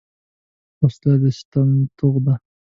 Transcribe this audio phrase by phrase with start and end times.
[0.81, 2.33] وسله د ستم توغ ده